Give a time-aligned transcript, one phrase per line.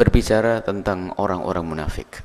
[0.00, 2.24] berbicara tentang orang-orang munafik.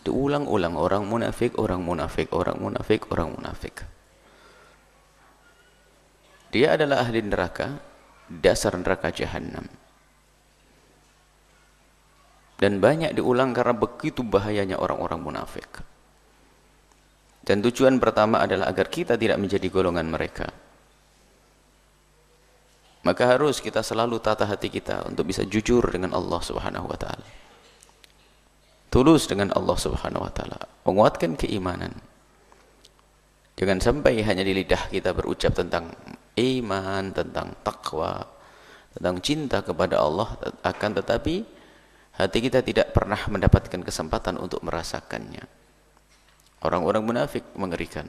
[0.00, 3.84] Diulang-ulang orang munafik, orang munafik, orang munafik, orang munafik.
[6.56, 7.84] Dia adalah ahli neraka,
[8.32, 9.68] dasar neraka jahanam.
[12.56, 15.68] Dan banyak diulang karena begitu bahayanya orang-orang munafik.
[17.44, 20.61] Dan tujuan pertama adalah agar kita tidak menjadi golongan mereka.
[23.02, 27.26] Maka harus kita selalu tata hati kita untuk bisa jujur dengan Allah Subhanahu wa taala.
[28.94, 31.90] Tulus dengan Allah Subhanahu wa taala, menguatkan keimanan.
[33.58, 35.90] Jangan sampai hanya di lidah kita berucap tentang
[36.38, 38.22] iman, tentang takwa,
[38.94, 41.42] tentang cinta kepada Allah akan tetapi
[42.22, 45.42] hati kita tidak pernah mendapatkan kesempatan untuk merasakannya.
[46.62, 48.06] Orang-orang munafik mengerikan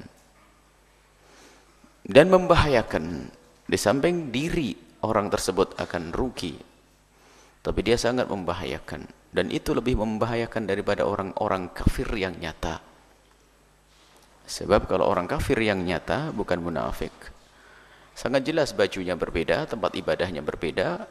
[2.05, 3.31] dan membahayakan
[3.63, 6.55] di samping diri orang tersebut akan rugi.
[7.63, 9.07] Tapi dia sangat membahayakan.
[9.33, 12.79] Dan itu lebih membahayakan daripada orang-orang kafir yang nyata.
[14.43, 17.11] Sebab kalau orang kafir yang nyata bukan munafik.
[18.13, 21.07] Sangat jelas bajunya berbeda, tempat ibadahnya berbeda.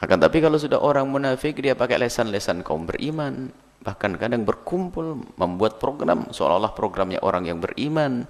[0.00, 3.52] Akan tapi kalau sudah orang munafik dia pakai lesan-lesan kaum beriman.
[3.80, 8.24] Bahkan kadang berkumpul membuat program seolah-olah programnya orang yang beriman.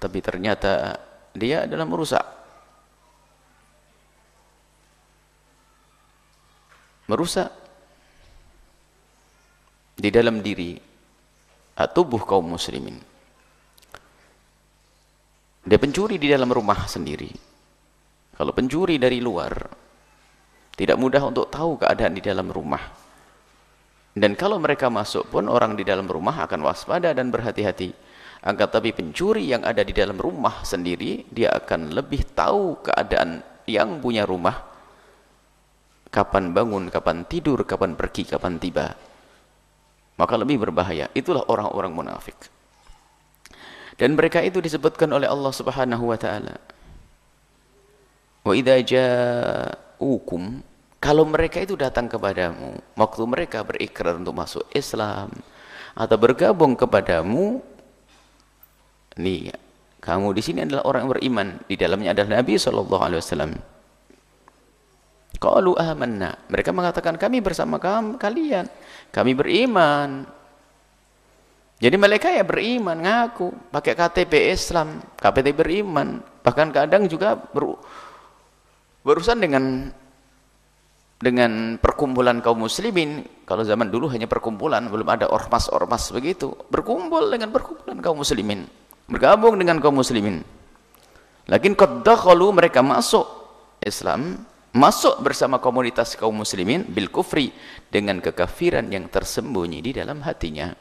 [0.00, 0.96] Tapi ternyata
[1.36, 2.35] dia adalah merusak
[7.06, 7.50] merusak.
[9.96, 10.76] Di dalam diri
[11.84, 12.96] tubuh kaum muslimin.
[15.66, 17.32] Dia pencuri di dalam rumah sendiri.
[18.36, 19.50] Kalau pencuri dari luar
[20.76, 22.84] tidak mudah untuk tahu keadaan di dalam rumah.
[24.16, 27.92] Dan kalau mereka masuk pun orang di dalam rumah akan waspada dan berhati-hati.
[28.46, 33.98] Akan tapi pencuri yang ada di dalam rumah sendiri, dia akan lebih tahu keadaan yang
[33.98, 34.75] punya rumah.
[36.16, 38.96] Kapan bangun, kapan tidur, kapan pergi, kapan tiba.
[40.16, 41.12] Maka lebih berbahaya.
[41.12, 42.40] Itulah orang-orang munafik.
[44.00, 46.56] Dan mereka itu disebutkan oleh Allah Subhanahu wa taala.
[48.48, 50.64] Wa idza ja'ukum
[50.96, 55.28] kalau mereka itu datang kepadamu waktu mereka berikrar untuk masuk Islam
[55.92, 57.60] atau bergabung kepadamu
[59.16, 59.48] Nih,
[60.04, 61.48] kamu di sini adalah orang yang beriman.
[61.64, 63.56] Di dalamnya adalah Nabi wasallam.
[65.36, 66.36] Qalu amanna.
[66.48, 67.76] Mereka mengatakan kami bersama
[68.16, 68.66] kalian.
[69.12, 70.24] Kami beriman.
[71.76, 77.76] Jadi mereka ya beriman ngaku pakai KTP Islam, KTP beriman, bahkan kadang juga ber,
[79.04, 79.92] berurusan dengan
[81.20, 83.28] dengan perkumpulan kaum muslimin.
[83.44, 86.56] Kalau zaman dulu hanya perkumpulan, belum ada ormas-ormas begitu.
[86.72, 88.64] Berkumpul dengan perkumpulan kaum muslimin
[89.06, 90.42] bergabung dengan kaum muslimin
[91.46, 93.26] lakin dakhalu mereka masuk
[93.78, 94.42] Islam
[94.76, 97.48] masuk bersama komunitas kaum muslimin bil kufri
[97.88, 100.76] dengan kekafiran yang tersembunyi di dalam hatinya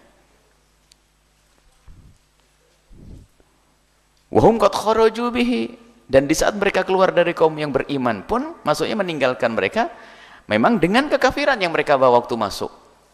[4.28, 5.64] wahum qad kharaju bihi
[6.12, 9.88] dan di saat mereka keluar dari kaum yang beriman pun masuknya meninggalkan mereka
[10.52, 12.70] memang dengan kekafiran yang mereka bawa waktu masuk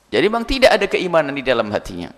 [0.09, 2.09] jadi memang tidak ada keimanan di dalam hatinya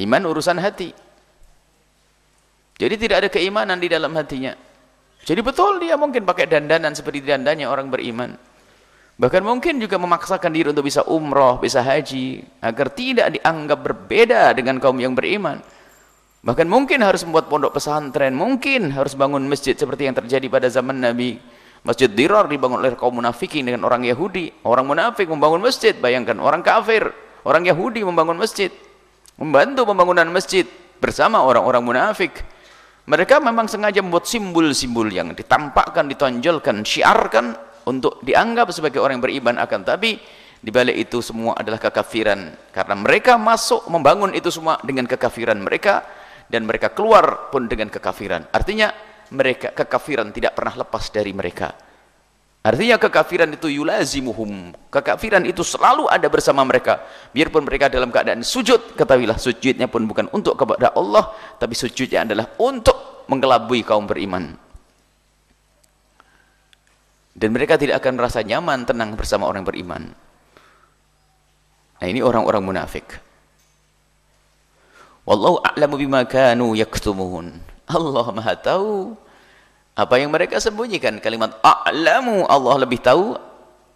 [0.00, 0.96] Iman urusan hati.
[2.80, 4.56] Jadi tidak ada keimanan di dalam hatinya.
[5.24, 8.34] Jadi betul dia mungkin pakai dandanan seperti dandannya orang beriman.
[9.20, 12.40] Bahkan mungkin juga memaksakan diri untuk bisa umroh, bisa haji.
[12.64, 15.60] Agar tidak dianggap berbeda dengan kaum yang beriman.
[16.40, 18.32] Bahkan mungkin harus membuat pondok pesantren.
[18.32, 21.36] Mungkin harus bangun masjid seperti yang terjadi pada zaman Nabi.
[21.84, 24.64] Masjid Dirar dibangun oleh kaum munafikin dengan orang Yahudi.
[24.64, 25.92] Orang munafik membangun masjid.
[25.92, 27.12] Bayangkan orang kafir.
[27.44, 28.72] Orang Yahudi membangun masjid
[29.40, 30.68] membantu pembangunan masjid
[31.00, 32.44] bersama orang-orang munafik
[33.10, 37.58] mereka memang sengaja membuat simbol-simbol yang ditampakkan, ditonjolkan, syiarkan
[37.90, 39.82] untuk dianggap sebagai orang yang beriman akan.
[39.82, 40.14] Tapi
[40.62, 42.54] di balik itu semua adalah kekafiran.
[42.70, 46.06] Karena mereka masuk membangun itu semua dengan kekafiran mereka.
[46.46, 48.46] Dan mereka keluar pun dengan kekafiran.
[48.54, 48.94] Artinya
[49.34, 51.89] mereka kekafiran tidak pernah lepas dari mereka
[52.60, 54.76] Artinya kekafiran itu yulazimuhum.
[54.92, 57.00] Kekafiran itu selalu ada bersama mereka.
[57.32, 62.52] Biarpun mereka dalam keadaan sujud, ketahuilah sujudnya pun bukan untuk kepada Allah, tapi sujudnya adalah
[62.60, 64.60] untuk mengelabui kaum beriman.
[67.32, 70.12] Dan mereka tidak akan merasa nyaman, tenang bersama orang beriman.
[71.96, 73.08] Nah ini orang-orang munafik.
[75.24, 77.56] Wallahu a'lamu bima kanu yaktumun.
[77.88, 79.16] Allah Maha tahu
[80.00, 81.20] apa yang mereka sembunyikan?
[81.20, 82.48] Kalimat a'lamu.
[82.48, 83.36] Allah lebih tahu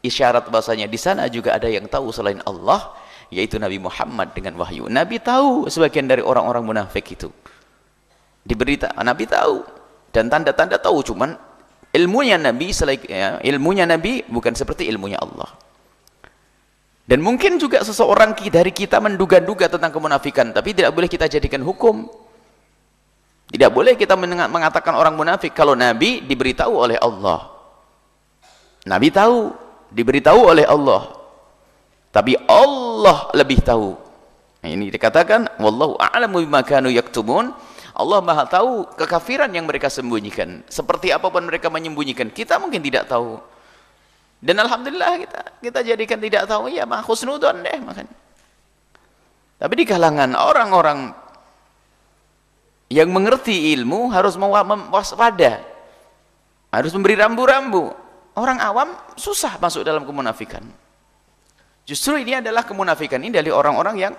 [0.05, 0.85] isyarat bahasanya.
[0.85, 2.93] Di sana juga ada yang tahu selain Allah
[3.33, 4.85] yaitu Nabi Muhammad dengan wahyu.
[4.93, 7.33] Nabi tahu sebagian dari orang-orang munafik itu.
[8.45, 9.65] Diberita Nabi tahu.
[10.13, 11.35] Dan tanda-tanda tahu cuman
[11.91, 12.71] ilmunya Nabi
[13.09, 15.51] ya, ilmunya Nabi bukan seperti ilmunya Allah.
[17.05, 22.09] Dan mungkin juga seseorang dari kita menduga-duga tentang kemunafikan, tapi tidak boleh kita jadikan hukum.
[23.51, 27.53] Tidak boleh kita mengatakan orang munafik kalau Nabi diberitahu oleh Allah.
[28.85, 29.53] Nabi tahu,
[29.93, 31.13] diberitahu oleh Allah.
[32.15, 33.97] Tapi Allah lebih tahu.
[34.65, 37.53] Nah, ini dikatakan wallahu a'lamu bima kanu yaktumun.
[37.95, 40.67] Allah Maha tahu kekafiran yang mereka sembunyikan.
[40.67, 43.39] Seperti apa pun mereka menyembunyikan, kita mungkin tidak tahu.
[44.45, 48.17] Dan alhamdulillah kita kita jadikan tidak tahu ya mah husnudon deh makanya.
[49.57, 51.17] Tapi di kalangan orang-orang
[52.91, 55.63] yang mengerti ilmu harus mewaspada.
[56.75, 57.95] Harus memberi rambu-rambu.
[58.35, 60.67] Orang awam susah masuk dalam kemunafikan.
[61.87, 64.15] Justru ini adalah kemunafikan ini dari orang-orang yang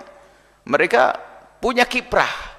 [0.64, 1.12] mereka
[1.60, 2.56] punya kiprah.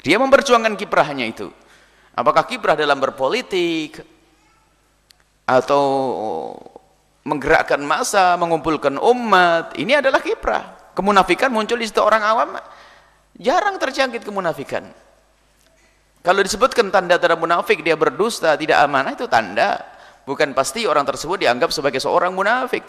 [0.00, 1.52] Dia memperjuangkan kiprahnya itu.
[2.14, 4.00] Apakah kiprah dalam berpolitik,
[5.48, 5.84] atau
[7.24, 10.92] menggerakkan masa, mengumpulkan umat, ini adalah kiprah.
[10.92, 12.50] Kemunafikan muncul di situ orang awam,
[13.38, 14.84] jarang terjangkit kemunafikan.
[16.20, 19.80] Kalau disebutkan tanda-tanda munafik, dia berdusta, tidak amanah, itu tanda.
[20.28, 22.84] Bukan pasti orang tersebut dianggap sebagai seorang munafik.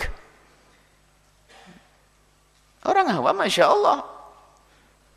[2.83, 4.03] Orang awam, Masya Allah,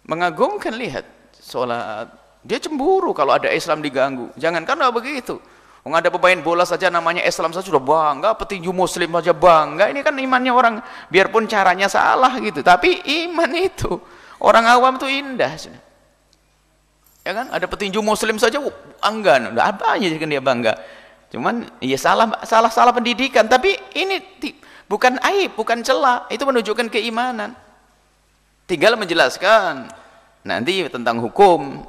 [0.06, 1.08] mengagumkan, lihat,
[1.40, 2.06] sholat.
[2.46, 4.31] Dia cemburu kalau ada Islam diganggu.
[4.38, 5.38] Jangan karena begitu.
[5.82, 9.90] Wong ada pemain bola saja namanya Islam saja sudah bangga, petinju muslim saja bangga.
[9.90, 10.75] Ini kan imannya orang
[11.11, 13.99] biarpun caranya salah gitu, tapi iman itu
[14.43, 15.55] orang awam tuh indah.
[17.23, 17.47] Ya kan?
[17.55, 18.59] Ada petinju muslim saja
[18.99, 19.55] bangga.
[19.55, 20.75] Udah apa aja kan dia bangga.
[21.33, 24.21] Cuman ya salah salah salah pendidikan, tapi ini
[24.85, 27.56] bukan aib, bukan celah, itu menunjukkan keimanan.
[28.69, 29.89] Tinggal menjelaskan
[30.44, 31.89] nanti tentang hukum.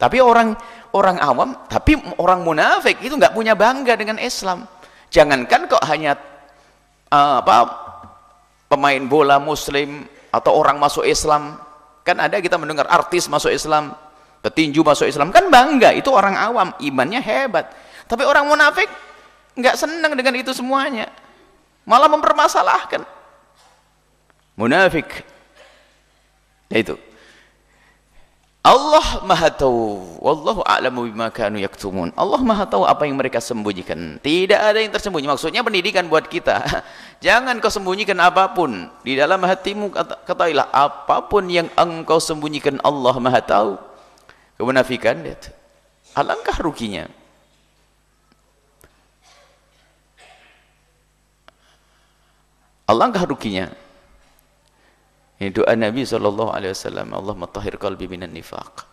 [0.00, 0.56] Tapi orang
[0.96, 4.64] orang awam, tapi orang munafik itu nggak punya bangga dengan Islam.
[5.12, 6.16] Jangankan kok hanya
[7.12, 7.56] uh, apa
[8.66, 11.60] pemain bola muslim atau orang masuk Islam.
[12.06, 13.92] Kan ada kita mendengar artis masuk Islam,
[14.40, 17.72] petinju masuk Islam, kan bangga, itu orang awam, imannya hebat.
[18.08, 18.88] Tapi orang munafik
[19.54, 21.12] nggak senang dengan itu semuanya.
[21.84, 23.02] Malah mempermasalahkan.
[24.56, 25.08] Munafik.
[26.70, 26.94] Ya itu.
[28.60, 30.20] Allah Maha tahu.
[30.20, 32.12] Wallahu a'lamu bima kanu yaktumun.
[32.12, 34.20] Allah Maha tahu apa yang mereka sembunyikan.
[34.20, 35.24] Tidak ada yang tersembunyi.
[35.32, 36.60] Maksudnya pendidikan buat kita.
[37.24, 39.96] Jangan kau sembunyikan apa pun di dalam hatimu
[40.28, 43.80] ketahuilah apa pun yang engkau sembunyikan Allah Maha tahu.
[44.60, 45.56] Kemunafikan lihat.
[46.12, 47.08] Alangkah ruginya.
[52.84, 53.72] Alangkah ruginya
[55.40, 58.84] ini doa Nabi sallallahu alaihi wasallam, Allah tahhir qalbi minan nifaq.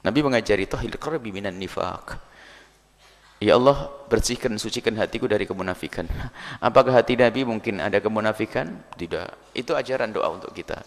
[0.00, 2.16] Nabi mengajari tahhir qalbi minan nifaq.
[3.44, 6.08] Ya Allah, bersihkan sucikan hatiku dari kemunafikan.
[6.64, 8.72] Apakah hati Nabi mungkin ada kemunafikan?
[8.96, 9.52] Tidak.
[9.52, 10.80] Itu ajaran doa untuk kita.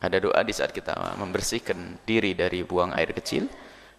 [0.00, 3.44] Ada doa di saat kita membersihkan diri dari buang air kecil.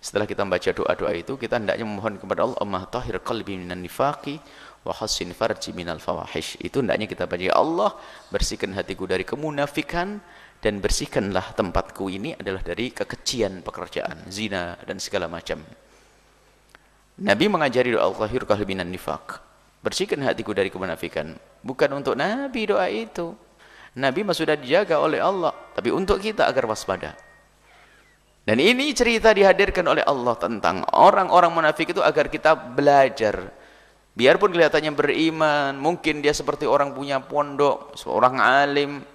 [0.01, 4.41] Setelah kita membaca doa-doa itu, kita hendaknya memohon kepada Allah, Allah tahhir qalbi minan nifaqi
[4.83, 6.59] wa hassin farji minal fawahish.
[6.63, 7.95] Itu hendaknya kita baca ya Allah
[8.31, 10.19] bersihkan hatiku dari kemunafikan
[10.59, 15.63] dan bersihkanlah tempatku ini adalah dari kekecian pekerjaan zina dan segala macam.
[17.19, 19.43] Nabi mengajari doa al-tahir minan nifaq.
[19.79, 21.35] Bersihkan hatiku dari kemunafikan.
[21.63, 23.35] Bukan untuk Nabi doa itu.
[23.99, 27.11] Nabi mah sudah dijaga oleh Allah tapi untuk kita agar waspada.
[28.47, 33.51] Dan ini cerita dihadirkan oleh Allah tentang orang-orang munafik itu agar kita belajar
[34.17, 39.05] biarpun kelihatannya beriman mungkin dia seperti orang punya pondok seorang alim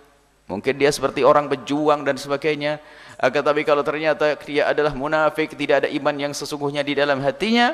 [0.45, 2.81] mungkin dia seperti orang pejuang dan sebagainya.
[3.15, 7.73] Agar tapi kalau ternyata dia adalah munafik tidak ada iman yang sesungguhnya di dalam hatinya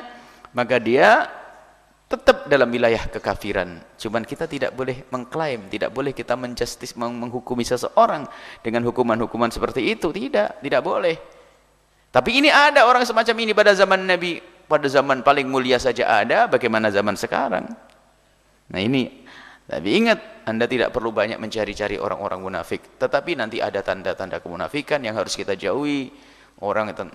[0.53, 1.27] maka dia
[2.11, 3.79] tetap dalam wilayah kekafiran.
[3.95, 8.27] Cuman kita tidak boleh mengklaim tidak boleh kita menjustis menghukumi seseorang
[8.59, 10.11] dengan hukuman-hukuman seperti itu.
[10.11, 11.15] Tidak tidak boleh.
[12.11, 16.47] Tapi ini ada orang semacam ini pada zaman Nabi pada zaman paling mulia saja ada,
[16.47, 17.67] bagaimana zaman sekarang?
[18.71, 19.27] Nah ini,
[19.67, 22.99] tapi ingat, Anda tidak perlu banyak mencari-cari orang-orang munafik.
[22.99, 26.11] Tetapi nanti ada tanda-tanda kemunafikan yang harus kita jauhi.
[26.59, 27.11] Orang yang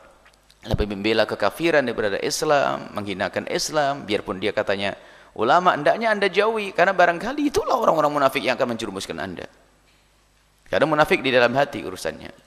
[0.69, 4.97] lebih membela kekafiran daripada Islam, menghinakan Islam, biarpun dia katanya
[5.37, 6.73] ulama, hendaknya Anda jauhi.
[6.73, 9.47] Karena barangkali itulah orang-orang munafik yang akan menjerumuskan Anda.
[10.67, 12.46] Karena munafik di dalam hati urusannya.